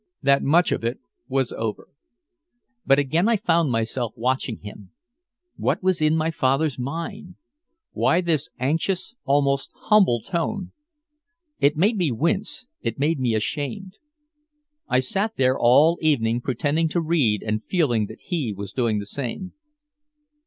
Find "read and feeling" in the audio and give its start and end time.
16.99-18.07